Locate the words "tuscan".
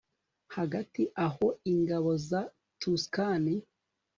2.79-3.45